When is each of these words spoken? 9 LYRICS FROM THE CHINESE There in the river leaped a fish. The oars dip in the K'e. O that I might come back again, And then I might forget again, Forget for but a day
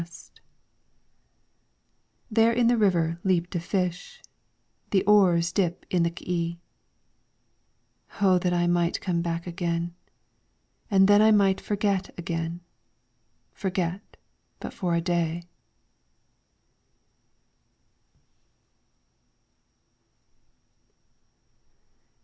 9 0.01 0.05
LYRICS 0.07 0.31
FROM 0.33 0.33
THE 0.33 0.41
CHINESE 2.35 2.35
There 2.35 2.51
in 2.59 2.65
the 2.69 2.75
river 2.77 3.19
leaped 3.23 3.53
a 3.53 3.59
fish. 3.59 4.23
The 4.89 5.03
oars 5.03 5.51
dip 5.51 5.85
in 5.91 6.01
the 6.01 6.09
K'e. 6.09 6.57
O 8.19 8.39
that 8.39 8.51
I 8.51 8.65
might 8.65 8.99
come 8.99 9.21
back 9.21 9.45
again, 9.45 9.93
And 10.89 11.07
then 11.07 11.21
I 11.21 11.29
might 11.29 11.61
forget 11.61 12.09
again, 12.17 12.61
Forget 13.53 14.01
for 14.63 14.71
but 14.93 14.97
a 14.97 15.01
day 15.01 15.43